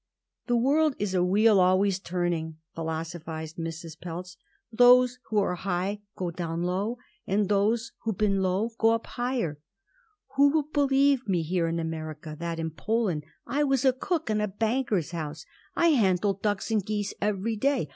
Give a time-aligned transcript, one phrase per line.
[0.47, 3.99] "The world is a wheel always turning," philosophized Mrs.
[4.01, 4.35] Pelz.
[4.71, 9.59] "Those who were high go down low, and those who've been low go up higher.
[10.37, 14.41] Who will believe me here in America that in Poland I was a cook in
[14.41, 15.45] a banker's house?
[15.75, 17.89] I handled ducks and geese every day.